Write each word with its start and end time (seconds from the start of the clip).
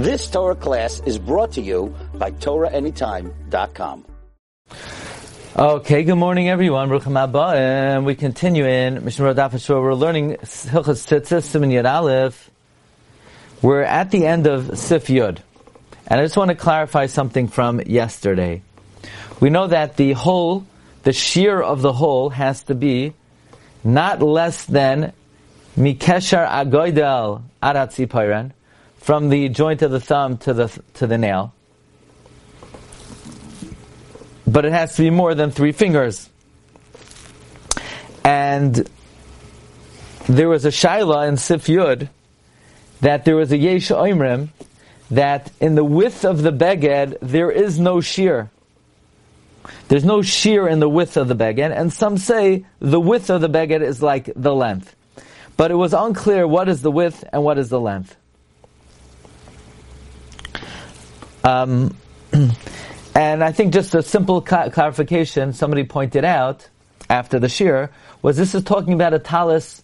This 0.00 0.30
Torah 0.30 0.54
class 0.54 1.02
is 1.04 1.18
brought 1.18 1.52
to 1.52 1.60
you 1.60 1.94
by 2.14 2.30
TorahAnytime.com. 2.30 4.06
Okay, 5.54 6.04
good 6.04 6.14
morning 6.14 6.48
everyone. 6.48 6.88
Baruch 6.88 7.02
Haba, 7.02 7.54
and 7.54 8.06
we 8.06 8.14
continue 8.14 8.64
in 8.64 9.04
Mishnah 9.04 9.34
Daf 9.34 9.68
We're 9.68 9.92
learning 9.92 10.36
Hilchas 10.40 11.04
Tzitzis 11.04 11.44
Siman 11.44 11.70
Yud 11.70 11.84
Aleph. 11.84 12.50
We're 13.60 13.82
at 13.82 14.10
the 14.10 14.24
end 14.24 14.46
of 14.46 14.78
Sif 14.78 15.08
Yud, 15.08 15.40
and 16.06 16.18
I 16.18 16.24
just 16.24 16.38
want 16.38 16.48
to 16.48 16.54
clarify 16.54 17.04
something 17.04 17.48
from 17.48 17.82
yesterday. 17.82 18.62
We 19.38 19.50
know 19.50 19.66
that 19.66 19.98
the 19.98 20.14
whole, 20.14 20.64
the 21.02 21.12
shear 21.12 21.60
of 21.60 21.82
the 21.82 21.92
whole, 21.92 22.30
has 22.30 22.62
to 22.64 22.74
be 22.74 23.12
not 23.84 24.22
less 24.22 24.64
than 24.64 25.12
Mikeshar 25.76 26.48
Agoidel 26.48 27.42
Aratzi 27.62 28.06
Pairan, 28.06 28.52
from 29.00 29.30
the 29.30 29.48
joint 29.48 29.82
of 29.82 29.90
the 29.90 30.00
thumb 30.00 30.36
to 30.38 30.52
the 30.52 30.82
to 30.94 31.06
the 31.06 31.18
nail. 31.18 31.52
But 34.46 34.64
it 34.64 34.72
has 34.72 34.96
to 34.96 35.02
be 35.02 35.10
more 35.10 35.34
than 35.34 35.50
three 35.50 35.72
fingers. 35.72 36.28
And 38.24 38.88
there 40.28 40.48
was 40.48 40.64
a 40.64 40.68
shaila 40.70 41.28
in 41.28 41.36
Sif 41.36 41.66
Yud 41.66 42.08
that 43.00 43.24
there 43.24 43.36
was 43.36 43.50
a 43.52 43.56
yesh 43.56 43.88
oimrim 43.88 44.48
that 45.10 45.50
in 45.60 45.74
the 45.74 45.84
width 45.84 46.24
of 46.24 46.42
the 46.42 46.52
beged 46.52 47.16
there 47.22 47.50
is 47.50 47.80
no 47.80 48.00
shear. 48.00 48.50
There's 49.88 50.04
no 50.04 50.22
shear 50.22 50.68
in 50.68 50.78
the 50.78 50.88
width 50.88 51.16
of 51.16 51.28
the 51.28 51.34
beged, 51.34 51.76
and 51.76 51.92
some 51.92 52.18
say 52.18 52.64
the 52.78 53.00
width 53.00 53.30
of 53.30 53.40
the 53.40 53.48
beged 53.48 53.82
is 53.82 54.02
like 54.02 54.30
the 54.36 54.54
length. 54.54 54.94
But 55.56 55.70
it 55.70 55.74
was 55.74 55.92
unclear 55.92 56.46
what 56.46 56.68
is 56.68 56.82
the 56.82 56.90
width 56.90 57.24
and 57.32 57.42
what 57.42 57.58
is 57.58 57.68
the 57.70 57.80
length. 57.80 58.16
Um, 61.44 61.96
and 63.14 63.42
I 63.42 63.52
think 63.52 63.72
just 63.72 63.94
a 63.94 64.02
simple 64.02 64.40
clarification, 64.42 65.52
somebody 65.52 65.84
pointed 65.84 66.24
out 66.24 66.68
after 67.08 67.38
the 67.38 67.48
shir, 67.48 67.90
was 68.22 68.36
this 68.36 68.54
is 68.54 68.62
talking 68.62 68.92
about 68.92 69.14
a 69.14 69.18
talis 69.18 69.82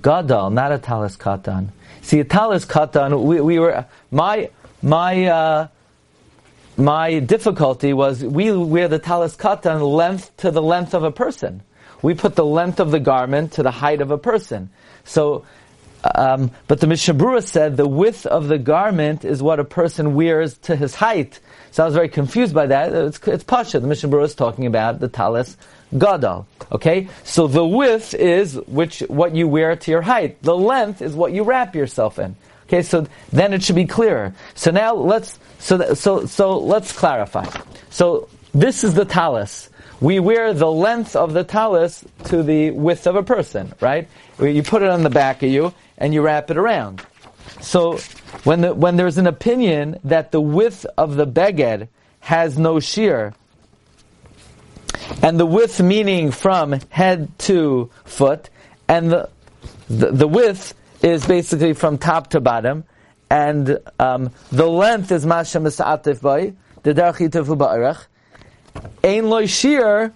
gadol, 0.00 0.50
not 0.50 0.72
a 0.72 0.78
talis 0.78 1.16
katan. 1.16 1.68
See, 2.02 2.20
a 2.20 2.24
talis 2.24 2.64
katan, 2.64 3.22
we, 3.22 3.40
we 3.40 3.58
were, 3.58 3.86
my, 4.10 4.50
my, 4.82 5.26
uh, 5.26 5.68
my 6.76 7.18
difficulty 7.18 7.92
was 7.92 8.24
we 8.24 8.52
wear 8.52 8.88
the 8.88 8.98
talis 8.98 9.36
katan 9.36 9.94
length 9.94 10.36
to 10.38 10.50
the 10.50 10.62
length 10.62 10.94
of 10.94 11.04
a 11.04 11.12
person. 11.12 11.62
We 12.00 12.14
put 12.14 12.34
the 12.34 12.44
length 12.44 12.80
of 12.80 12.90
the 12.90 13.00
garment 13.00 13.52
to 13.52 13.62
the 13.62 13.70
height 13.70 14.00
of 14.00 14.10
a 14.10 14.18
person. 14.18 14.70
So 15.04 15.44
um, 16.14 16.50
but 16.66 16.80
the 16.80 16.86
Mishnah 16.86 17.14
Berurah 17.14 17.42
said 17.42 17.76
the 17.76 17.86
width 17.86 18.26
of 18.26 18.48
the 18.48 18.58
garment 18.58 19.24
is 19.24 19.42
what 19.42 19.60
a 19.60 19.64
person 19.64 20.14
wears 20.14 20.58
to 20.58 20.76
his 20.76 20.94
height. 20.94 21.38
So 21.70 21.82
I 21.82 21.86
was 21.86 21.94
very 21.94 22.08
confused 22.08 22.54
by 22.54 22.66
that. 22.66 22.92
It's, 22.92 23.20
it's 23.26 23.44
Pasha. 23.44 23.80
The 23.80 23.86
Mishnah 23.86 24.08
Berurah 24.08 24.24
is 24.24 24.34
talking 24.34 24.66
about 24.66 25.00
the 25.00 25.08
talis 25.08 25.56
gadol. 25.96 26.46
Okay, 26.70 27.08
so 27.24 27.46
the 27.46 27.64
width 27.64 28.14
is 28.14 28.54
which 28.66 29.00
what 29.00 29.34
you 29.34 29.46
wear 29.46 29.76
to 29.76 29.90
your 29.90 30.02
height. 30.02 30.42
The 30.42 30.56
length 30.56 31.02
is 31.02 31.14
what 31.14 31.32
you 31.32 31.44
wrap 31.44 31.74
yourself 31.74 32.18
in. 32.18 32.36
Okay, 32.66 32.82
so 32.82 33.06
then 33.32 33.52
it 33.52 33.62
should 33.62 33.76
be 33.76 33.84
clearer. 33.84 34.34
So 34.54 34.70
now 34.70 34.94
let's 34.94 35.38
so 35.58 35.94
so 35.94 36.26
so 36.26 36.58
let's 36.58 36.92
clarify. 36.92 37.46
So 37.90 38.28
this 38.54 38.84
is 38.84 38.94
the 38.94 39.04
talis. 39.04 39.68
We 40.00 40.18
wear 40.18 40.52
the 40.52 40.70
length 40.70 41.14
of 41.14 41.32
the 41.32 41.44
talis 41.44 42.04
to 42.24 42.42
the 42.42 42.72
width 42.72 43.06
of 43.06 43.14
a 43.14 43.22
person, 43.22 43.72
right? 43.80 44.08
You 44.40 44.62
put 44.64 44.82
it 44.82 44.88
on 44.88 45.04
the 45.04 45.10
back 45.10 45.44
of 45.44 45.50
you, 45.50 45.72
and 46.02 46.12
you 46.12 46.20
wrap 46.20 46.50
it 46.50 46.58
around. 46.58 47.00
So 47.60 47.98
when 48.42 48.60
the, 48.60 48.74
when 48.74 48.96
there's 48.96 49.18
an 49.18 49.28
opinion 49.28 50.00
that 50.02 50.32
the 50.32 50.40
width 50.40 50.84
of 50.98 51.14
the 51.14 51.26
beged 51.26 51.88
has 52.18 52.58
no 52.58 52.80
shear, 52.80 53.34
and 55.22 55.38
the 55.38 55.46
width 55.46 55.80
meaning 55.80 56.32
from 56.32 56.72
head 56.88 57.38
to 57.38 57.88
foot, 58.04 58.50
and 58.88 59.12
the 59.12 59.30
the, 59.88 60.10
the 60.10 60.26
width 60.26 60.74
is 61.02 61.24
basically 61.24 61.72
from 61.72 61.98
top 61.98 62.30
to 62.30 62.40
bottom, 62.40 62.84
and 63.30 63.78
um, 64.00 64.30
the 64.50 64.66
length 64.66 65.12
is 65.12 65.24
masha 65.24 65.58
misatif 65.58 66.20
by 66.20 66.52
the 66.82 66.94
derech 66.94 67.18
yitefu 67.28 67.56
ba'arech. 67.56 68.06
Ein 69.04 69.30
loy 69.30 69.46
shear. 69.46 70.12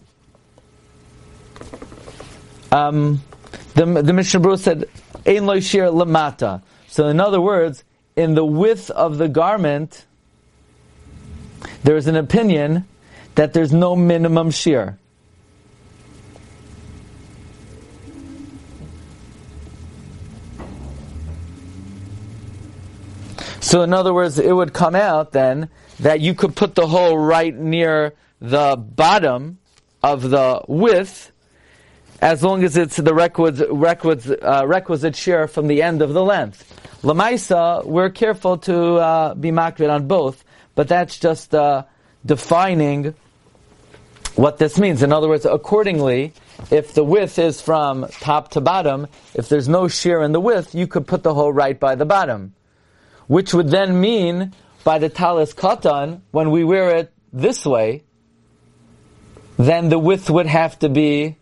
Um, 2.73 3.23
the 3.75 3.85
the 4.03 4.13
Mishnah 4.13 4.59
said 4.59 4.89
Ein 5.27 5.47
lo 5.47 5.59
shir 5.61 5.91
lamata. 5.91 6.63
So 6.89 7.09
in 7.09 7.21
other 7.21 7.41
words, 7.41 7.85
in 8.15 8.35
the 8.35 8.45
width 8.45 8.91
of 8.91 9.19
the 9.19 9.29
garment, 9.29 10.07
there 11.83 11.97
is 11.97 12.07
an 12.07 12.17
opinion 12.17 12.87
that 13.35 13.53
there's 13.53 13.73
no 13.73 13.97
minimum 13.97 14.51
shear. 14.51 14.99
So 23.61 23.83
in 23.83 23.93
other 23.93 24.15
words, 24.15 24.39
it 24.39 24.53
would 24.53 24.73
come 24.73 24.95
out 24.95 25.33
then 25.33 25.69
that 25.99 26.21
you 26.21 26.35
could 26.35 26.55
put 26.55 26.77
the 26.77 26.87
hole 26.87 27.19
right 27.19 27.55
near 27.55 28.15
the 28.41 28.77
bottom 28.77 29.59
of 30.05 30.31
the 30.31 30.63
width, 30.69 31.33
as 32.21 32.43
long 32.43 32.65
as 32.65 32.77
it's 32.77 32.97
the 32.97 33.15
requisite, 33.15 33.71
requisite, 33.71 34.43
uh, 34.43 34.65
requisite 34.67 35.17
shear 35.17 35.47
from 35.49 35.67
the 35.67 35.83
end 35.83 36.03
of 36.03 36.13
the 36.13 36.23
length. 36.23 36.73
Lamaisa, 37.03 37.85
we're 37.85 38.11
careful 38.11 38.59
to 38.59 38.95
uh, 38.95 39.35
be 39.35 39.51
makvid 39.51 39.91
on 39.91 40.09
both, 40.09 40.45
but 40.75 40.89
that's 40.89 41.19
just 41.19 41.55
uh, 41.55 41.85
defining 42.25 43.15
what 44.35 44.59
this 44.59 44.79
means. 44.79 45.03
In 45.03 45.13
other 45.13 45.29
words, 45.29 45.45
accordingly, 45.45 46.33
if 46.71 46.95
the 46.95 47.05
width 47.05 47.39
is 47.39 47.61
from 47.61 48.07
top 48.21 48.51
to 48.53 48.61
bottom, 48.61 49.07
if 49.35 49.49
there's 49.49 49.69
no 49.69 49.89
shear 49.89 50.23
in 50.23 50.33
the 50.33 50.41
width, 50.41 50.75
you 50.75 50.87
could 50.87 51.07
put 51.07 51.23
the 51.23 51.35
hole 51.35 51.53
right 51.53 51.79
by 51.79 51.95
the 51.95 52.07
bottom. 52.07 52.55
Which 53.27 53.53
would 53.53 53.69
then 53.69 54.01
mean, 54.01 54.53
by 54.85 54.99
the 54.99 55.09
talis 55.09 55.53
katan, 55.53 56.21
when 56.31 56.51
we 56.51 56.65
wear 56.65 56.97
it 56.97 57.13
this 57.33 57.67
way, 57.67 58.05
then 59.59 59.89
the 59.89 59.99
width 59.99 60.31
would 60.31 60.47
have 60.47 60.79
to 60.81 60.89
be 60.89 61.37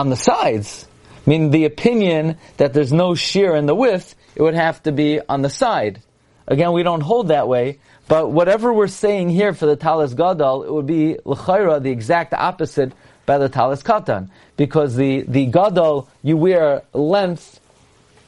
on 0.00 0.08
the 0.08 0.16
sides. 0.16 0.86
I 1.26 1.30
mean, 1.30 1.50
the 1.50 1.66
opinion 1.66 2.38
that 2.56 2.72
there's 2.72 2.92
no 2.92 3.14
shear 3.14 3.54
in 3.54 3.66
the 3.66 3.74
width, 3.74 4.14
it 4.34 4.40
would 4.40 4.54
have 4.54 4.82
to 4.84 4.92
be 4.92 5.20
on 5.28 5.42
the 5.42 5.50
side. 5.50 6.00
Again, 6.46 6.72
we 6.72 6.82
don't 6.82 7.02
hold 7.02 7.28
that 7.28 7.46
way, 7.46 7.78
but 8.08 8.30
whatever 8.30 8.72
we're 8.72 8.88
saying 8.88 9.28
here 9.28 9.52
for 9.52 9.66
the 9.66 9.76
talis 9.76 10.14
gadol, 10.14 10.62
it 10.62 10.72
would 10.72 10.86
be 10.86 11.18
l'chayra, 11.26 11.82
the 11.82 11.90
exact 11.90 12.32
opposite 12.32 12.92
by 13.26 13.36
the 13.36 13.50
talis 13.50 13.82
katan, 13.82 14.30
because 14.56 14.96
the 14.96 15.20
the 15.28 15.44
gadol 15.46 16.08
you 16.22 16.38
wear 16.38 16.82
length, 16.94 17.60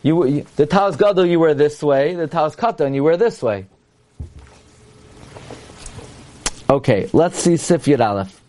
you, 0.02 0.46
the 0.56 0.66
talis 0.66 0.96
gadol 0.96 1.24
you 1.24 1.40
wear 1.40 1.54
this 1.54 1.82
way, 1.82 2.14
the 2.14 2.28
talis 2.28 2.54
katan 2.54 2.94
you 2.94 3.02
wear 3.02 3.16
this 3.16 3.42
way. 3.42 3.64
Okay, 6.68 7.08
let's 7.14 7.38
see 7.38 7.56
Sif 7.56 7.86
Yud 7.86 8.06
Aleph. 8.06 8.41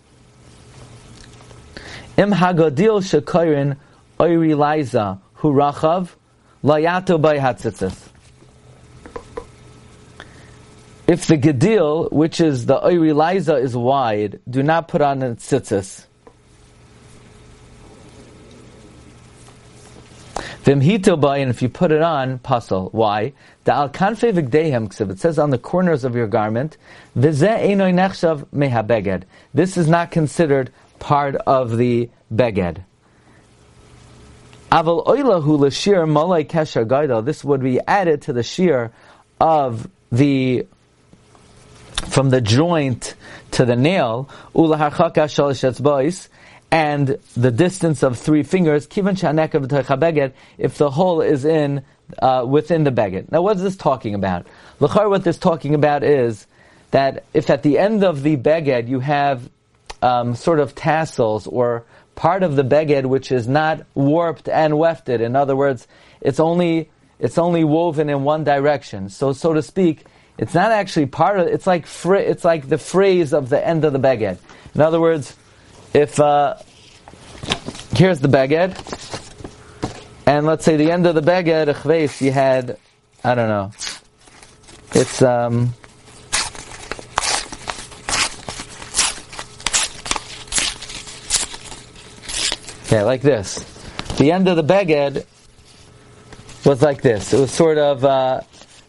Im 2.16 2.32
hagodil 2.32 3.02
shekorin 3.02 3.76
oiri 4.20 4.56
liza 4.56 5.20
hu 5.36 5.52
rachav 5.52 6.10
layato 6.64 7.20
by 7.20 7.38
hatzitzis. 7.40 8.10
If 11.08 11.26
the 11.26 11.38
gadil, 11.38 12.12
which 12.12 12.40
is 12.40 12.68
the 12.68 12.80
oiri 12.80 13.16
liza, 13.16 13.56
is 13.56 13.76
wide, 13.76 14.40
do 14.50 14.62
not 14.62 14.88
put 14.88 15.02
on 15.02 15.24
a 15.24 15.32
tzitzis. 15.32 16.06
Vimhito 20.64 21.20
by, 21.20 21.40
and 21.40 21.50
if 21.50 21.62
you 21.62 21.68
put 21.68 21.92
it 21.92 22.02
on, 22.02 22.40
puzzle. 22.40 22.88
Why? 22.94 23.34
The 23.66 23.74
al 23.74 23.90
kanfe 23.90 24.32
v'gdehem 24.32 25.10
It 25.10 25.20
says 25.20 25.38
on 25.38 25.50
the 25.50 25.58
corners 25.58 26.06
of 26.06 26.16
your 26.16 26.28
garment, 26.28 26.78
v'zeh 27.18 27.60
einoi 27.60 27.94
nechshav 27.94 28.46
mehabeged. 28.54 29.24
This 29.54 29.76
is 29.76 29.90
not 29.90 30.12
considered 30.12 30.72
part 31.04 31.36
of 31.36 31.78
the 31.78 32.10
beged. 32.34 32.84
Aval 34.72 35.06
oilahu 35.06 35.60
l'shir 35.60 36.10
malay 36.10 36.46
kesher 36.46 36.86
gaidal. 36.86 37.24
This 37.24 37.44
would 37.44 37.62
be 37.62 37.80
added 37.82 38.24
to 38.24 38.34
the 38.34 38.42
shear 38.42 38.92
of 39.40 39.88
the 40.12 40.66
from 42.08 42.30
the 42.30 42.42
joint 42.42 43.16
to 43.52 43.66
the 43.66 43.76
nail 43.76 44.30
ulaharchaka 44.56 45.28
shalish 45.28 46.28
and 46.72 47.20
the 47.38 47.52
distance 47.52 48.02
of 48.02 48.18
three 48.18 48.42
fingers, 48.42 48.88
kivan 48.88 49.16
beged, 49.16 50.32
if 50.58 50.78
the 50.80 50.90
hole 50.90 51.22
is 51.22 51.46
in 51.46 51.84
uh, 52.20 52.44
within 52.48 52.84
the 52.84 52.92
beged. 52.92 53.32
Now, 53.32 53.44
what 53.44 53.58
is 53.58 53.64
this 53.64 53.76
talking 53.76 54.16
about? 54.16 54.48
L'char, 54.80 55.08
what 55.08 55.24
this 55.24 55.38
talking 55.38 55.76
about 55.76 56.04
is 56.04 56.48
that 56.90 57.26
if 57.34 57.50
at 57.52 57.62
the 57.62 57.78
end 57.78 58.04
of 58.04 58.24
the 58.24 58.38
beged 58.38 58.88
you 58.88 59.02
have 59.02 59.50
um, 60.04 60.36
sort 60.36 60.60
of 60.60 60.76
tassels 60.76 61.48
or 61.48 61.86
part 62.14 62.44
of 62.44 62.56
the 62.56 62.64
beged 62.64 63.06
which 63.06 63.32
is 63.32 63.48
not 63.48 63.86
warped 63.96 64.50
and 64.50 64.78
wefted. 64.78 65.22
In 65.22 65.36
other 65.36 65.56
words, 65.56 65.88
it's 66.22 66.40
only 66.40 66.90
it's 67.20 67.38
only 67.38 67.64
woven 67.64 68.10
in 68.10 68.24
one 68.24 68.44
direction. 68.44 69.08
So, 69.08 69.32
so 69.32 69.54
to 69.54 69.62
speak, 69.62 70.06
it's 70.38 70.54
not 70.54 70.72
actually 70.72 71.06
part 71.06 71.40
of. 71.40 71.48
It's 71.48 71.66
like 71.66 71.88
fr- 71.88 72.16
it's 72.16 72.44
like 72.44 72.68
the 72.68 72.78
phrase 72.78 73.34
of 73.34 73.48
the 73.50 73.66
end 73.66 73.86
of 73.86 73.94
the 73.94 74.00
beged. 74.00 74.38
In 74.76 74.82
other 74.82 75.00
words, 75.00 75.36
if 75.94 76.20
uh, 76.20 76.56
here's 77.96 78.20
the 78.20 78.28
beged, 78.28 78.76
and 80.28 80.46
let's 80.46 80.66
say 80.66 80.76
the 80.76 80.92
end 80.92 81.06
of 81.06 81.16
the 81.16 81.22
beged, 81.22 82.22
you 82.22 82.32
had, 82.32 82.78
I 83.24 83.36
don't 83.36 83.48
know, 83.48 83.72
it's 84.94 85.22
um. 85.22 85.74
Okay, 92.94 93.02
like 93.02 93.24
this. 93.24 93.56
The 94.20 94.32
end 94.32 94.48
of 94.48 94.56
the 94.56 94.64
beged 94.64 95.26
was 96.64 96.84
like 96.84 97.02
this. 97.02 97.34
It 97.34 97.40
was 97.40 97.52
sort 97.52 97.80
of 97.80 98.06
uh, 98.06 98.42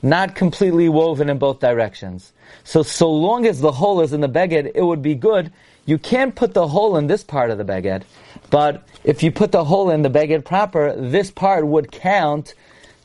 not 0.03 0.35
completely 0.35 0.91
woven 0.91 1.31
in 1.31 1.39
both 1.39 1.59
directions. 1.59 2.35
So, 2.65 2.83
so 2.83 3.11
long 3.11 3.47
as 3.47 3.63
the 3.63 3.73
hole 3.73 4.03
is 4.03 4.13
in 4.13 4.21
the 4.21 4.29
beged, 4.29 4.73
it 4.75 4.83
would 4.83 5.01
be 5.01 5.15
good. 5.15 5.55
You 5.87 5.97
can't 5.97 6.35
put 6.35 6.53
the 6.53 6.69
hole 6.69 6.99
in 6.99 7.07
this 7.07 7.25
part 7.25 7.51
of 7.51 7.57
the 7.57 7.65
beged, 7.65 8.03
but 8.51 8.87
if 9.05 9.23
you 9.23 9.33
put 9.33 9.53
the 9.53 9.65
hole 9.65 9.89
in 9.89 10.03
the 10.03 10.11
beged 10.11 10.45
proper, 10.45 10.95
this 10.95 11.31
part 11.31 11.67
would 11.67 11.91
count 11.91 12.53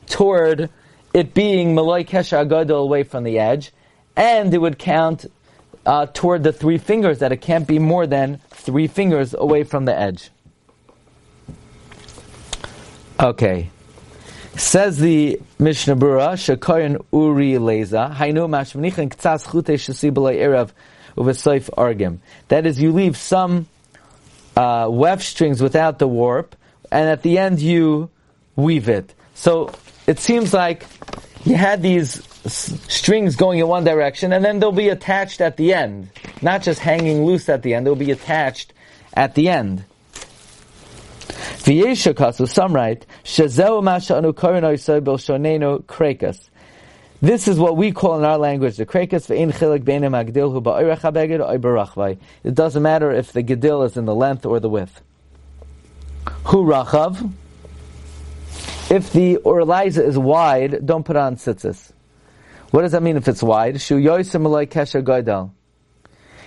toward 0.04 0.68
it 1.14 1.32
being 1.32 1.74
Malay 1.74 2.04
Kesha 2.04 2.46
Agadol 2.46 2.82
away 2.82 3.04
from 3.04 3.24
the 3.24 3.38
edge, 3.38 3.72
and 4.16 4.52
it 4.52 4.58
would 4.58 4.78
count 4.78 5.24
uh, 5.86 6.04
toward 6.12 6.42
the 6.42 6.52
three 6.52 6.76
fingers, 6.76 7.20
that 7.20 7.32
it 7.32 7.40
can't 7.40 7.66
be 7.66 7.78
more 7.78 8.06
than 8.06 8.38
three 8.50 8.86
fingers 8.86 9.32
away 9.32 9.64
from 9.64 9.86
the 9.86 9.98
edge. 9.98 10.28
Okay. 13.20 13.68
Says 14.56 14.96
the 14.96 15.38
Mishnah 15.58 15.94
Berurah, 15.94 16.32
Shekoyin 16.32 17.04
Uri 17.12 17.52
Leza, 17.52 18.14
Hainu 18.14 18.48
Mashmanichin 18.48 19.10
Ktsas 19.10 19.50
Chute 19.50 19.76
Shasi 19.76 20.10
B'lai 20.10 20.36
Erev 20.36 20.70
Uvesoif 21.18 21.68
Argim. 21.76 22.20
That 22.48 22.64
is, 22.64 22.80
you 22.80 22.92
leave 22.92 23.18
some 23.18 23.68
uh, 24.56 24.88
weft 24.90 25.22
strings 25.22 25.62
without 25.62 25.98
the 25.98 26.08
warp, 26.08 26.56
and 26.90 27.10
at 27.10 27.22
the 27.22 27.36
end 27.36 27.60
you 27.60 28.08
weave 28.56 28.88
it. 28.88 29.14
So 29.34 29.70
it 30.06 30.18
seems 30.18 30.54
like 30.54 30.86
you 31.44 31.56
had 31.56 31.82
these 31.82 32.22
strings 32.46 33.36
going 33.36 33.58
in 33.58 33.68
one 33.68 33.84
direction, 33.84 34.32
and 34.32 34.42
then 34.42 34.60
they'll 34.60 34.72
be 34.72 34.88
attached 34.88 35.42
at 35.42 35.58
the 35.58 35.74
end. 35.74 36.08
Not 36.40 36.62
just 36.62 36.80
hanging 36.80 37.26
loose 37.26 37.50
at 37.50 37.62
the 37.62 37.74
end, 37.74 37.86
they'll 37.86 37.96
be 37.96 38.12
attached 38.12 38.72
at 39.12 39.34
the 39.34 39.50
end. 39.50 39.84
Some 41.70 42.74
write, 42.74 43.06
shezeu 43.22 43.82
krekas. 45.84 46.50
This 47.22 47.46
is 47.46 47.58
what 47.60 47.76
we 47.76 47.92
call 47.92 48.18
in 48.18 48.24
our 48.24 48.38
language 48.38 48.76
the 48.76 48.86
krekas 48.86 49.28
ve'in 49.28 49.52
beinim 49.52 50.12
agdil 50.12 50.50
hu 50.50 50.60
habeged 50.60 51.60
barachvai. 51.60 52.18
It 52.42 52.56
doesn't 52.56 52.82
matter 52.82 53.12
if 53.12 53.32
the 53.32 53.44
gedil 53.44 53.86
is 53.86 53.96
in 53.96 54.04
the 54.04 54.14
length 54.14 54.46
or 54.46 54.58
the 54.58 54.68
width. 54.68 55.00
Hu 56.46 56.64
rachav. 56.64 57.30
If 58.90 59.12
the 59.12 59.36
orliza 59.36 60.04
is 60.04 60.18
wide, 60.18 60.84
don't 60.84 61.04
put 61.04 61.14
on 61.14 61.36
tzitzis. 61.36 61.92
What 62.72 62.82
does 62.82 62.92
that 62.92 63.02
mean 63.02 63.16
if 63.16 63.28
it's 63.28 63.44
wide? 63.44 63.80
Shu 63.80 63.96
yoisim 63.96 64.42
kesher. 64.66 65.50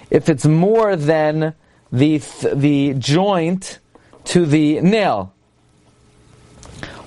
If 0.10 0.28
it's 0.28 0.46
more 0.46 0.98
than 0.98 1.56
the 1.94 2.18
the 2.54 2.96
joint 2.96 3.80
to 4.26 4.46
the 4.46 4.82
nail. 4.82 5.34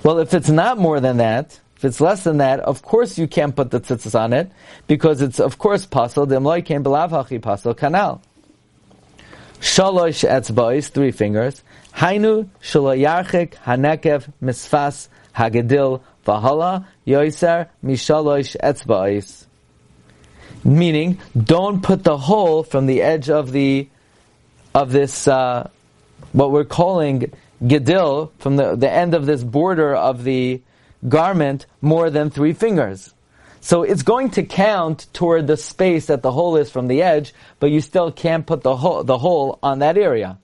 Well, 0.03 0.19
if 0.19 0.35
it's 0.35 0.49
not 0.49 0.79
more 0.79 1.01
than 1.01 1.17
that, 1.17 1.61
if 1.77 1.85
it's 1.85 2.01
less 2.01 2.25
than 2.25 2.39
that, 2.39 2.61
of 2.61 2.83
course 2.83 3.19
you 3.19 3.27
can't 3.27 3.55
put 3.55 3.71
the 3.71 3.81
tzitzis 3.81 4.19
on 4.19 4.33
it, 4.33 4.51
because 4.87 5.21
it's 5.21 5.41
of 5.41 5.59
course 5.59 5.87
pasal, 5.87 6.29
the 6.29 6.37
imloi 6.37 6.65
came 6.65 6.83
belavhachi 6.83 7.41
pasal 7.41 7.75
kanal. 7.75 8.21
Shalosh 9.61 10.29
etzbais, 10.29 10.91
three 10.91 11.11
fingers. 11.11 11.63
Hainu 11.95 12.49
shalayarchik 12.63 13.55
hanekev 13.65 14.29
misfas 14.43 15.09
hagedil 15.35 16.03
vahala 16.27 16.87
yoiser 17.07 17.69
mishalosh 17.85 18.57
etzbais. 18.63 19.47
Meaning, 20.65 21.19
don't 21.37 21.83
put 21.83 22.05
the 22.05 22.17
hole 22.17 22.63
from 22.63 22.87
the 22.87 23.03
edge 23.03 23.31
of 23.31 23.53
the 23.53 23.89
of 24.75 24.93
this 24.93 25.27
uh, 25.27 25.69
what 26.33 26.51
we're 26.51 26.65
calling 26.65 27.33
gedil 27.63 28.31
from 28.39 28.57
the, 28.57 28.77
the 28.77 28.91
end 28.91 29.15
of 29.15 29.27
this 29.27 29.43
border 29.43 29.95
of 29.95 30.25
the 30.25 30.61
garment 31.09 31.67
more 31.81 32.11
than 32.11 32.31
three 32.31 32.53
fingers. 32.53 33.15
So 33.61 33.83
it's 33.83 34.03
going 34.03 34.31
to 34.33 34.45
count 34.45 35.07
toward 35.13 35.47
the 35.47 35.57
space 35.57 36.07
that 36.07 36.23
the 36.23 36.31
hole 36.31 36.57
is 36.57 36.71
from 36.71 36.87
the 36.87 37.03
edge, 37.03 37.35
but 37.59 37.71
you 37.71 37.81
still 37.81 38.13
can't 38.13 38.47
put 38.47 38.63
the 38.63 38.77
hole, 38.77 39.03
the 39.03 39.19
hole 39.19 39.59
on 39.63 39.81
that 39.81 39.99
area. 39.99 40.39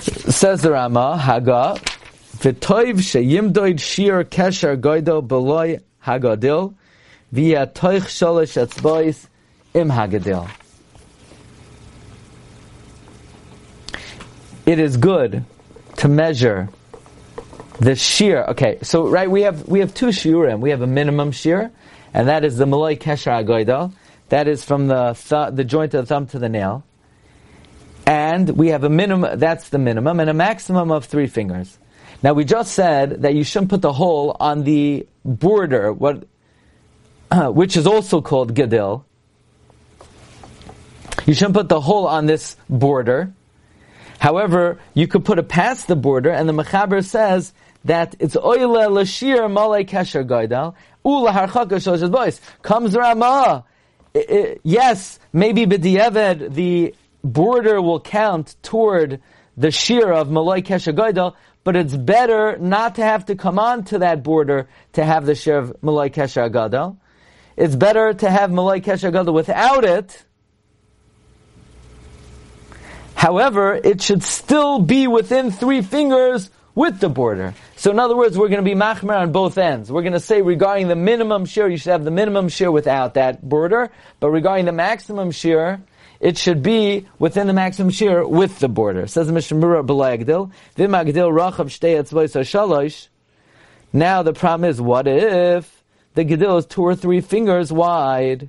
Says 0.00 0.62
the 0.62 0.72
Rama, 0.72 1.16
Haga, 1.16 1.78
V'toiv 2.38 2.98
sheyimdoid 2.98 3.80
shir 3.80 4.22
kesher 4.22 4.76
goido 4.80 5.26
beloy 5.26 5.80
hagadil, 6.04 6.74
via 7.32 7.66
toich 7.66 8.06
etzbois 8.06 9.26
im 9.74 9.90
hagadil. 9.90 10.48
It 14.68 14.78
is 14.78 14.98
good 14.98 15.44
to 15.96 16.08
measure 16.08 16.68
the 17.80 17.96
shear. 17.96 18.44
Okay, 18.48 18.78
so 18.82 19.08
right, 19.08 19.30
we 19.30 19.42
have 19.42 19.66
we 19.66 19.80
have 19.80 19.94
two 19.94 20.08
shiurim. 20.08 20.60
We 20.60 20.70
have 20.70 20.82
a 20.82 20.86
minimum 20.86 21.32
shear, 21.32 21.70
and 22.12 22.28
that 22.28 22.44
is 22.44 22.58
the 22.58 22.66
malay 22.66 22.96
kesher 22.96 23.32
agoidal. 23.32 23.94
That 24.28 24.46
is 24.46 24.62
from 24.62 24.88
the 24.88 25.14
th- 25.14 25.54
the 25.54 25.64
joint 25.64 25.94
of 25.94 26.02
the 26.02 26.06
thumb 26.06 26.26
to 26.28 26.38
the 26.38 26.50
nail. 26.50 26.84
And 28.04 28.50
we 28.58 28.68
have 28.68 28.84
a 28.84 28.90
minimum. 28.90 29.38
That's 29.38 29.70
the 29.70 29.78
minimum, 29.78 30.20
and 30.20 30.28
a 30.28 30.34
maximum 30.34 30.90
of 30.90 31.06
three 31.06 31.28
fingers. 31.28 31.78
Now 32.22 32.34
we 32.34 32.44
just 32.44 32.72
said 32.72 33.22
that 33.22 33.34
you 33.34 33.44
shouldn't 33.44 33.70
put 33.70 33.80
the 33.80 33.94
hole 33.94 34.36
on 34.38 34.64
the 34.64 35.06
border, 35.24 35.94
what, 35.94 36.26
uh, 37.30 37.48
which 37.60 37.74
is 37.74 37.86
also 37.86 38.20
called 38.20 38.54
gedil. 38.54 39.04
You 41.24 41.32
shouldn't 41.32 41.54
put 41.54 41.70
the 41.70 41.80
hole 41.80 42.06
on 42.06 42.26
this 42.26 42.56
border 42.68 43.32
However, 44.18 44.78
you 44.94 45.06
could 45.06 45.24
put 45.24 45.38
it 45.38 45.48
past 45.48 45.86
the 45.86 45.96
border, 45.96 46.30
and 46.30 46.48
the 46.48 46.52
Mechaber 46.52 47.04
says 47.04 47.52
that 47.84 48.16
it's 48.18 48.36
oile 48.36 48.90
lashir 48.90 49.50
malay 49.50 49.84
kesher 49.84 50.26
gaidal 50.26 50.74
ula 51.04 51.30
harchaka 51.32 52.10
boys 52.10 52.40
comes 52.62 52.94
Rama. 52.94 53.64
Yes, 54.62 55.18
maybe 55.32 55.66
b'diavad 55.66 56.54
the 56.54 56.94
border 57.22 57.80
will 57.80 58.00
count 58.00 58.56
toward 58.62 59.20
the 59.56 59.70
shear 59.70 60.12
of 60.12 60.30
malay 60.30 60.62
kesher 60.62 60.92
gaidal, 60.92 61.34
but 61.62 61.76
it's 61.76 61.94
better 61.94 62.58
not 62.58 62.96
to 62.96 63.04
have 63.04 63.26
to 63.26 63.36
come 63.36 63.58
on 63.58 63.84
to 63.84 63.98
that 64.00 64.22
border 64.22 64.68
to 64.94 65.04
have 65.04 65.26
the 65.26 65.34
shear 65.36 65.58
of 65.58 65.82
malay 65.82 66.08
kesher 66.08 66.50
gaidal. 66.50 66.96
It's 67.56 67.76
better 67.76 68.12
to 68.14 68.30
have 68.30 68.50
malay 68.50 68.80
kesher 68.80 69.12
gaidal 69.12 69.32
without 69.32 69.84
it 69.84 70.24
However, 73.18 73.74
it 73.74 74.00
should 74.00 74.22
still 74.22 74.78
be 74.78 75.08
within 75.08 75.50
three 75.50 75.82
fingers 75.82 76.50
with 76.76 77.00
the 77.00 77.08
border. 77.08 77.52
So 77.74 77.90
in 77.90 77.98
other 77.98 78.16
words, 78.16 78.38
we're 78.38 78.46
going 78.46 78.64
to 78.64 78.70
be 78.70 78.76
machmer 78.76 79.18
on 79.18 79.32
both 79.32 79.58
ends. 79.58 79.90
We're 79.90 80.02
going 80.02 80.12
to 80.12 80.20
say 80.20 80.40
regarding 80.40 80.86
the 80.86 80.94
minimum 80.94 81.44
shear, 81.44 81.66
you 81.66 81.78
should 81.78 81.90
have 81.90 82.04
the 82.04 82.12
minimum 82.12 82.48
shear 82.48 82.70
without 82.70 83.14
that 83.14 83.42
border, 83.42 83.90
but 84.20 84.30
regarding 84.30 84.66
the 84.66 84.72
maximum 84.72 85.32
shear, 85.32 85.82
it 86.20 86.38
should 86.38 86.62
be 86.62 87.08
within 87.18 87.48
the 87.48 87.52
maximum 87.52 87.90
shear 87.90 88.24
with 88.24 88.60
the 88.60 88.68
border. 88.68 89.08
Says 89.08 89.28
B'layagdil, 89.28 90.52
V'magdil 90.76 91.32
rachav. 91.34 93.08
Now 93.92 94.22
the 94.22 94.32
problem 94.32 94.70
is, 94.70 94.80
what 94.80 95.08
if 95.08 95.82
the 96.14 96.24
gedil 96.24 96.56
is 96.60 96.66
two 96.66 96.82
or 96.82 96.94
three 96.94 97.20
fingers 97.20 97.72
wide? 97.72 98.48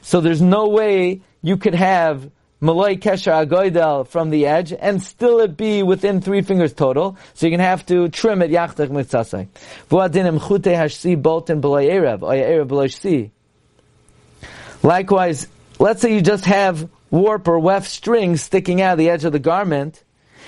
So 0.00 0.20
there's 0.20 0.42
no 0.42 0.66
way 0.66 1.20
you 1.40 1.56
could 1.56 1.76
have 1.76 2.32
Malay 2.62 2.96
Kesha 2.96 3.44
Agoidel 3.44 4.06
from 4.06 4.30
the 4.30 4.46
edge, 4.46 4.72
and 4.72 5.02
still 5.02 5.40
it 5.40 5.56
be 5.56 5.82
within 5.82 6.20
three 6.20 6.42
fingers 6.42 6.72
total, 6.72 7.16
so 7.34 7.48
going 7.48 7.58
to 7.58 7.64
have 7.64 7.84
to 7.86 8.08
trim 8.08 8.40
it 8.40 8.52
Yachtach 8.52 8.86
Mitzasai. 8.86 9.48
Vuadinim 9.90 10.40
Chute 10.40 10.72
Hashsi 10.72 11.20
Bolton 11.20 11.60
Belay 11.60 11.88
Erev, 11.88 12.22
Oya 12.22 12.44
Erev 12.44 12.68
Belay 12.68 13.32
Likewise, 14.84 15.48
let's 15.80 16.00
say 16.00 16.14
you 16.14 16.20
just 16.22 16.44
have 16.44 16.88
warp 17.10 17.48
or 17.48 17.58
weft 17.58 17.90
strings 17.90 18.42
sticking 18.42 18.80
out 18.80 18.92
of 18.92 18.98
the 18.98 19.10
edge 19.10 19.24
of 19.24 19.32
the 19.32 19.40
garment, 19.40 20.04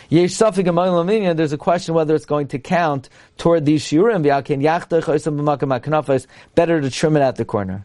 there's 0.09 0.41
a 0.41 1.59
question 1.59 1.95
whether 1.97 2.15
it's 2.15 2.27
going 2.27 2.47
to 2.49 2.61
count 2.61 3.09
toward 3.39 3.65
these 3.65 3.83
shiurim. 3.83 4.23
Better 6.55 6.81
to 6.81 6.91
trim 6.91 7.17
it 7.17 7.21
at 7.21 7.37
the 7.37 7.45
corner. 7.45 7.85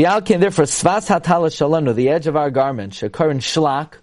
V'alkin, 0.00 0.40
therefore, 0.40 0.64
svas 0.64 1.08
hatala 1.08 1.94
the 1.94 2.08
edge 2.08 2.26
of 2.26 2.34
our 2.34 2.50
garment, 2.50 2.94
shekarin 2.94 3.36
shlak. 3.38 3.96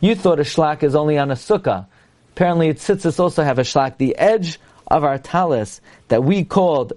You 0.00 0.14
thought 0.14 0.40
a 0.40 0.42
shlak 0.42 0.82
is 0.82 0.94
only 0.94 1.18
on 1.18 1.30
a 1.30 1.34
sukkah, 1.34 1.86
Apparently, 2.32 2.72
tzitzis 2.72 3.20
also 3.20 3.42
have 3.42 3.58
a 3.58 3.62
shlak. 3.62 3.98
The 3.98 4.16
edge 4.16 4.58
of 4.86 5.04
our 5.04 5.18
talis 5.18 5.82
that 6.06 6.24
we 6.24 6.44
called 6.44 6.94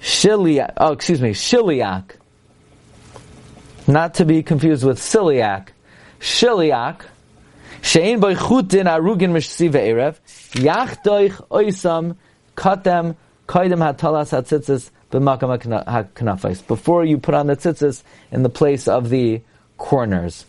shiliak, 0.00 0.72
oh, 0.78 0.92
excuse 0.92 1.20
me, 1.20 1.32
shiliak, 1.32 2.12
not 3.86 4.14
to 4.14 4.24
be 4.24 4.42
confused 4.42 4.82
with 4.82 4.98
celiac, 4.98 5.68
shiliak, 6.20 7.02
shein 7.82 8.20
boy 8.20 8.36
chutin 8.36 8.84
arugin 8.84 9.32
mishsiva 9.32 9.74
erev, 9.74 10.18
yachdoich 10.52 11.46
oisam 11.48 12.16
katem 12.56 13.16
kaidem 13.46 13.80
hatalas 13.80 14.30
hatzitzis. 14.30 14.90
Before 15.20 17.04
you 17.04 17.18
put 17.18 17.34
on 17.34 17.46
the 17.46 17.56
tzitzis 17.56 18.02
in 18.32 18.42
the 18.42 18.48
place 18.48 18.88
of 18.88 19.10
the 19.10 19.42
corners. 19.76 20.44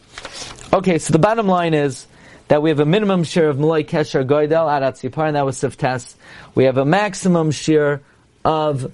Okay, 0.74 0.98
so 0.98 1.12
the 1.12 1.20
bottom 1.20 1.48
line 1.48 1.74
is 1.74 2.08
that 2.48 2.62
we 2.62 2.70
have 2.70 2.80
a 2.80 2.86
minimum 2.86 3.24
share 3.24 3.50
of 3.50 3.60
Malay 3.60 3.84
Kesher 3.84 4.26
Goidel 4.26 4.68
Arat 4.68 5.00
Sipar, 5.00 5.28
and 5.28 5.36
that 5.36 5.46
was 5.46 5.58
Siftes. 5.58 6.16
We 6.54 6.66
have 6.66 6.78
a 6.78 6.86
maximum 6.86 7.52
share 7.52 8.02
of 8.44 8.92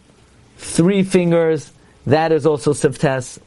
three 0.57 1.03
fingers, 1.03 1.71
that 2.05 2.31
is 2.31 2.45
also 2.45 2.73
Siftes. 2.73 3.39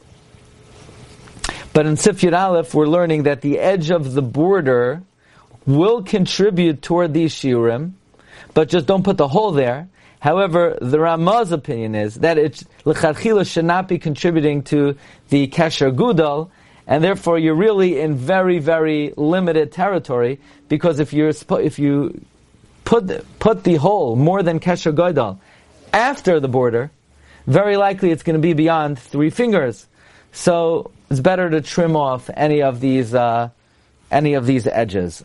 But 1.73 1.85
in 1.85 1.97
Sif 1.97 2.23
Aleph, 2.23 2.73
we're 2.73 2.87
learning 2.87 3.23
that 3.23 3.41
the 3.41 3.59
edge 3.59 3.89
of 3.89 4.13
the 4.13 4.21
border 4.21 5.01
will 5.65 6.03
contribute 6.03 6.81
toward 6.81 7.13
these 7.13 7.33
shiurim, 7.33 7.93
but 8.53 8.69
just 8.69 8.85
don't 8.85 9.03
put 9.03 9.17
the 9.17 9.27
hole 9.27 9.51
there. 9.51 9.89
However, 10.25 10.75
the 10.81 10.97
Ramah's 10.97 11.51
opinion 11.51 11.93
is 11.93 12.15
that 12.15 12.39
it 12.39 12.63
l'chadchila 12.83 13.45
should 13.45 13.65
not 13.65 13.87
be 13.87 13.99
contributing 13.99 14.63
to 14.63 14.97
the 15.29 15.47
kesher 15.49 15.95
gudal, 15.95 16.49
and 16.87 17.03
therefore 17.03 17.37
you're 17.37 17.53
really 17.53 17.99
in 17.99 18.15
very, 18.15 18.57
very 18.57 19.13
limited 19.17 19.71
territory 19.71 20.39
because 20.67 20.99
if 20.99 21.13
you're 21.13 21.31
if 21.59 21.77
you 21.77 22.25
put 22.85 23.05
put 23.37 23.63
the 23.65 23.75
hole 23.75 24.15
more 24.15 24.41
than 24.41 24.59
kesher 24.59 24.95
gudal 24.95 25.37
after 25.93 26.39
the 26.39 26.47
border, 26.47 26.89
very 27.45 27.77
likely 27.77 28.09
it's 28.09 28.23
going 28.23 28.33
to 28.33 28.41
be 28.41 28.53
beyond 28.53 28.97
three 28.97 29.29
fingers. 29.29 29.85
So 30.31 30.89
it's 31.11 31.19
better 31.19 31.51
to 31.51 31.61
trim 31.61 31.95
off 31.95 32.31
any 32.33 32.63
of 32.63 32.79
these 32.79 33.13
uh, 33.13 33.49
any 34.09 34.33
of 34.33 34.47
these 34.47 34.65
edges. 34.65 35.23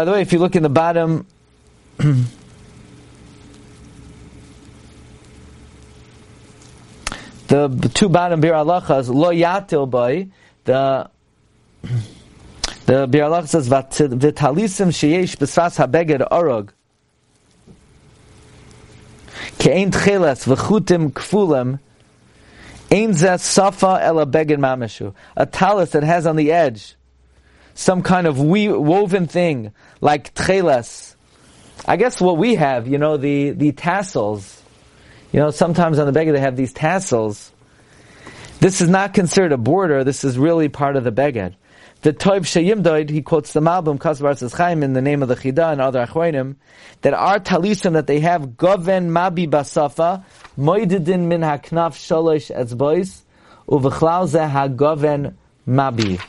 By 0.00 0.06
the 0.06 0.12
way, 0.12 0.22
if 0.22 0.32
you 0.32 0.38
look 0.38 0.56
in 0.56 0.62
the 0.62 0.70
bottom, 0.70 1.26
the 1.98 2.24
two 7.92 8.08
bottom 8.08 8.40
Biur 8.40 8.54
Halachas 8.54 9.14
lo 9.14 9.30
yatil 9.30 9.90
boy 9.90 10.28
the 10.64 11.10
the 11.82 13.06
Biur 13.08 13.28
Halacha 13.28 13.48
says 13.48 13.68
vitalisim 13.68 14.88
sheyesh 14.88 15.36
besras 15.36 15.76
habeged 15.76 16.26
orog. 16.30 16.70
Kein 19.58 19.90
tcheles 19.90 20.46
v'chutim 20.46 21.12
kfulim 21.12 21.78
ein 22.90 23.10
zeh 23.10 23.38
safa 23.38 23.98
ela 24.00 24.24
beged 24.24 24.56
mamishu 24.56 25.12
a 25.36 25.44
talis 25.44 25.90
that 25.90 26.04
has 26.04 26.26
on 26.26 26.36
the 26.36 26.50
edge 26.50 26.96
some 27.80 28.02
kind 28.02 28.26
of 28.26 28.38
we- 28.38 28.68
woven 28.68 29.26
thing 29.26 29.72
like 30.02 30.34
tcheles. 30.34 31.16
I 31.86 31.96
guess 31.96 32.20
what 32.20 32.36
we 32.36 32.56
have, 32.56 32.86
you 32.86 32.98
know, 32.98 33.16
the, 33.16 33.50
the 33.50 33.72
tassels. 33.72 34.62
You 35.32 35.40
know, 35.40 35.50
sometimes 35.50 35.98
on 35.98 36.12
the 36.12 36.18
beged 36.18 36.32
they 36.32 36.40
have 36.40 36.56
these 36.56 36.74
tassels. 36.74 37.52
This 38.58 38.82
is 38.82 38.90
not 38.90 39.14
considered 39.14 39.52
a 39.52 39.56
border. 39.56 40.04
This 40.04 40.24
is 40.24 40.36
really 40.36 40.68
part 40.68 40.96
of 40.96 41.04
the 41.04 41.12
beged. 41.12 41.54
The 42.02 42.12
Toiv 42.12 42.40
Sheyimdoid, 42.40 43.08
he 43.08 43.22
quotes 43.22 43.54
the 43.54 43.60
Malbim, 43.60 43.98
Kasbar 43.98 44.54
Chaim, 44.54 44.82
in 44.82 44.92
the 44.92 45.00
name 45.00 45.22
of 45.22 45.28
the 45.28 45.36
Chida 45.36 45.72
and 45.72 45.80
other 45.80 46.06
Achroinim, 46.06 46.56
that 47.00 47.14
our 47.14 47.40
talisim 47.40 47.94
that 47.94 48.06
they 48.06 48.20
have, 48.20 48.58
Goven 48.58 49.10
Mabi 49.10 49.48
Basafa, 49.48 50.22
Moididin 50.58 51.20
min 51.20 51.40
haknaf 51.40 51.94
sholosh 51.94 52.54
etzbois, 52.54 53.22
uvechlau 53.66 54.28
zeh 54.28 54.48
ha-goven 54.50 55.36
mabi. 55.66 56.20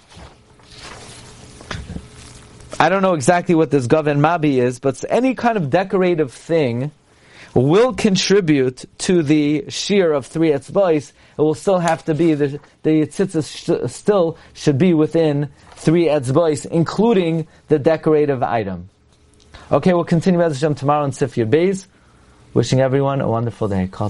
I 2.81 2.89
don't 2.89 3.03
know 3.03 3.13
exactly 3.13 3.53
what 3.53 3.69
this 3.69 3.85
Goven 3.85 4.21
Mabi 4.21 4.55
is, 4.55 4.79
but 4.79 5.05
any 5.07 5.35
kind 5.35 5.55
of 5.55 5.69
decorative 5.69 6.33
thing 6.33 6.89
will 7.53 7.93
contribute 7.93 8.85
to 8.97 9.21
the 9.21 9.65
shear 9.69 10.11
of 10.11 10.25
three 10.25 10.50
etzbais. 10.50 11.11
It 11.38 11.41
will 11.41 11.53
still 11.53 11.77
have 11.77 12.03
to 12.05 12.15
be, 12.15 12.33
the, 12.33 12.59
the 12.81 13.05
tzitzis 13.05 13.85
sh- 13.85 13.91
still 13.91 14.35
should 14.53 14.79
be 14.79 14.95
within 14.95 15.51
three 15.75 16.05
etzbais, 16.05 16.65
including 16.65 17.47
the 17.67 17.77
decorative 17.77 18.41
item. 18.41 18.89
Okay, 19.71 19.93
we'll 19.93 20.03
continue 20.03 20.39
Hashem 20.39 20.73
tomorrow 20.73 21.05
in 21.05 21.11
Sifir 21.11 21.47
Beis. 21.47 21.85
Wishing 22.55 22.79
everyone 22.79 23.21
a 23.21 23.29
wonderful 23.29 23.67
day. 23.67 23.89
Kol 23.91 24.09